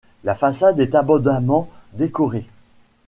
[0.23, 2.47] La façade est abondamment décorée.